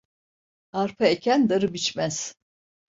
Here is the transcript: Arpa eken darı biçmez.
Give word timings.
Arpa 0.73 1.05
eken 1.07 1.49
darı 1.49 1.73
biçmez. 1.73 2.33